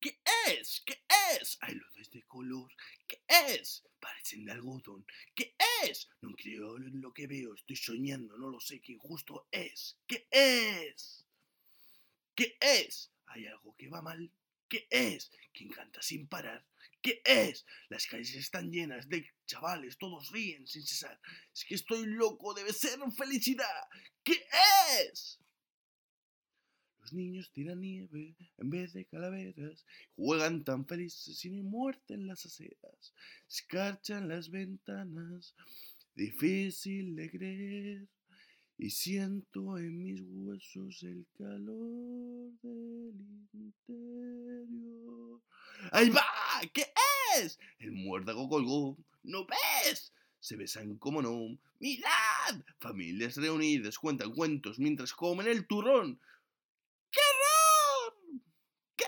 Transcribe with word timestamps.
¿Qué 0.00 0.18
es? 0.48 0.82
¿Qué 0.86 1.02
es? 1.38 1.58
Hay 1.60 1.74
luces 1.74 2.10
de 2.10 2.22
color. 2.22 2.72
¿Qué 3.06 3.22
es? 3.28 3.84
Parecen 4.00 4.44
de 4.44 4.52
algodón. 4.52 5.04
¿Qué 5.34 5.54
es? 5.84 6.08
No 6.22 6.34
creo 6.34 6.78
en 6.78 7.00
lo 7.00 7.12
que 7.12 7.26
veo. 7.26 7.54
Estoy 7.54 7.76
soñando. 7.76 8.38
No 8.38 8.48
lo 8.48 8.60
sé. 8.60 8.80
¿Qué 8.80 8.92
injusto 8.92 9.46
es? 9.50 9.98
¿Qué 10.06 10.26
es? 10.30 11.26
¿Qué 12.34 12.56
es? 12.60 13.10
Hay 13.26 13.46
algo 13.46 13.76
que 13.76 13.88
va 13.88 14.00
mal. 14.00 14.32
¿Qué 14.68 14.86
es? 14.90 15.30
¿Quién 15.52 15.70
canta 15.70 16.00
sin 16.00 16.28
parar? 16.28 16.64
¿Qué 17.02 17.22
es? 17.24 17.66
Las 17.88 18.06
calles 18.06 18.34
están 18.34 18.70
llenas 18.70 19.08
de 19.08 19.28
chavales, 19.46 19.98
todos 19.98 20.30
ríen 20.30 20.66
sin 20.66 20.86
cesar. 20.86 21.20
Es 21.52 21.64
que 21.64 21.74
estoy 21.74 22.06
loco, 22.06 22.54
debe 22.54 22.72
ser 22.72 22.98
felicidad. 23.16 23.88
¿Qué 24.22 24.46
es? 25.02 25.40
Niños 27.12 27.50
tiran 27.52 27.80
nieve 27.80 28.36
en 28.58 28.70
vez 28.70 28.92
de 28.92 29.04
calaveras, 29.04 29.84
juegan 30.16 30.64
tan 30.64 30.86
felices 30.86 31.44
y 31.44 31.50
no 31.50 31.62
muerte 31.62 32.14
en 32.14 32.26
las 32.26 32.46
aceras. 32.46 33.14
Escarchan 33.48 34.28
las 34.28 34.50
ventanas, 34.50 35.54
difícil 36.14 37.16
de 37.16 37.30
creer. 37.30 38.08
Y 38.82 38.88
siento 38.88 39.76
en 39.76 40.02
mis 40.02 40.22
huesos 40.22 41.02
el 41.02 41.26
calor 41.36 42.50
del 42.62 43.14
interior. 43.52 45.42
¡Ahí 45.92 46.08
va! 46.08 46.24
¿Qué 46.72 46.86
es? 47.36 47.58
El 47.78 47.92
muérdago 47.92 48.48
colgó. 48.48 48.96
¿No 49.22 49.46
ves? 49.46 50.14
Se 50.38 50.56
besan 50.56 50.96
como 50.96 51.20
no. 51.20 51.58
¡Mirad! 51.78 52.64
Familias 52.78 53.36
reunidas 53.36 53.98
cuentan 53.98 54.34
cuentos 54.34 54.78
mientras 54.78 55.12
comen 55.12 55.46
el 55.46 55.66
turrón. 55.66 56.18
¡Qué 57.10 57.20
horror! 57.20 58.14
¿Qué 58.96 59.04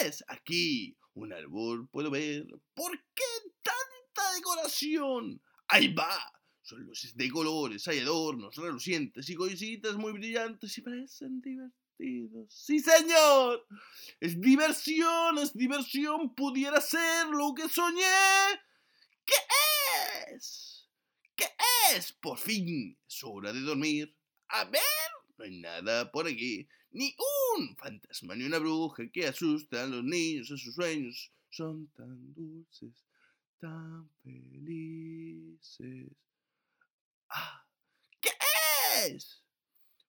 es? 0.00 0.24
Aquí, 0.28 0.96
un 1.14 1.32
árbol 1.32 1.88
puedo 1.88 2.10
ver. 2.10 2.46
¿Por 2.74 2.92
qué 3.14 3.24
tanta 3.62 4.34
decoración? 4.34 5.40
¡Ahí 5.68 5.92
va! 5.92 6.18
Son 6.62 6.80
luces 6.84 7.16
de 7.16 7.28
colores, 7.28 7.88
hay 7.88 7.98
adornos 7.98 8.54
relucientes 8.56 9.28
y 9.28 9.34
cositas 9.34 9.96
muy 9.96 10.12
brillantes 10.12 10.78
y 10.78 10.80
parecen 10.80 11.40
divertidos. 11.40 12.54
¡Sí, 12.54 12.78
señor! 12.78 13.66
Es 14.20 14.40
diversión, 14.40 15.38
es 15.38 15.52
diversión, 15.52 16.34
pudiera 16.34 16.80
ser 16.80 17.26
lo 17.28 17.52
que 17.54 17.68
soñé. 17.68 18.04
¿Qué 19.24 20.34
es? 20.34 20.88
¿Qué 21.34 21.46
es? 21.94 22.12
Por 22.12 22.38
fin, 22.38 22.96
es 23.08 23.24
hora 23.24 23.52
de 23.52 23.60
dormir. 23.60 24.16
A 24.48 24.64
ver, 24.64 24.82
no 25.42 25.70
hay 25.70 25.82
nada 25.82 26.10
por 26.10 26.26
aquí. 26.26 26.68
Ni 26.90 27.14
un 27.56 27.76
fantasma 27.76 28.34
ni 28.34 28.44
una 28.44 28.58
bruja 28.58 29.08
que 29.10 29.26
asusta 29.26 29.82
a 29.82 29.86
los 29.86 30.04
niños 30.04 30.50
en 30.50 30.58
sus 30.58 30.74
sueños. 30.74 31.32
Son 31.50 31.88
tan 31.96 32.34
dulces, 32.34 33.04
tan 33.58 34.08
felices. 34.22 36.10
Ah, 37.28 37.64
¿Qué 38.20 38.30
es? 39.06 39.41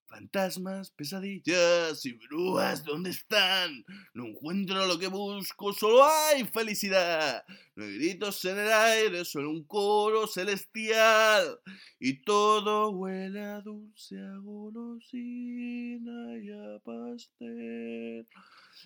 Fantasmas, 0.06 0.90
pesadillas 0.90 2.04
y 2.06 2.12
brujas, 2.12 2.84
¿dónde 2.84 3.10
están? 3.10 3.84
No 4.12 4.26
encuentro 4.26 4.86
lo 4.86 4.98
que 4.98 5.08
busco, 5.08 5.72
solo 5.72 6.04
hay 6.04 6.44
felicidad. 6.44 7.44
No 7.74 7.84
hay 7.84 7.94
gritos 7.94 8.44
en 8.44 8.58
el 8.58 8.72
aire, 8.72 9.24
solo 9.24 9.50
un 9.50 9.64
coro 9.64 10.26
celestial. 10.26 11.58
Y 11.98 12.22
todo 12.22 12.90
huele 12.90 13.40
a 13.40 13.60
dulce, 13.60 14.18
a 14.18 14.36
golosina 14.38 16.38
y 16.38 16.50
a 16.50 16.78
pastel. 16.84 18.28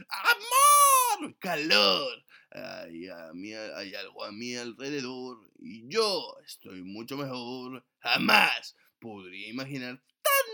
¡Amor! 0.08 1.36
¡Calor! 1.38 2.24
Hay, 2.50 3.08
a 3.08 3.32
mí, 3.34 3.52
hay 3.52 3.94
algo 3.94 4.24
a 4.24 4.32
mi 4.32 4.54
alrededor 4.54 5.50
y 5.58 5.86
yo 5.88 6.36
estoy 6.46 6.82
mucho 6.82 7.16
mejor. 7.16 7.84
Jamás 7.98 8.76
podría 8.98 9.48
imaginar 9.48 10.02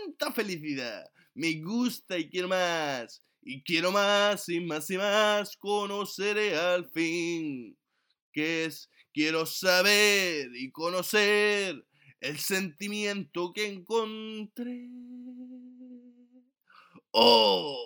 tanta 0.05 0.31
felicidad. 0.31 1.05
Me 1.33 1.53
gusta 1.61 2.17
y 2.17 2.29
quiero 2.29 2.47
más. 2.47 3.21
Y 3.41 3.63
quiero 3.63 3.91
más 3.91 4.47
y 4.49 4.59
más 4.59 4.89
y 4.89 4.97
más. 4.97 5.55
Conoceré 5.57 6.55
al 6.57 6.89
fin. 6.89 7.77
¿Qué 8.31 8.65
es? 8.65 8.89
Quiero 9.13 9.45
saber 9.45 10.49
y 10.55 10.71
conocer 10.71 11.85
el 12.19 12.37
sentimiento 12.37 13.53
que 13.53 13.67
encontré. 13.67 14.89
¡Oh! 17.11 17.84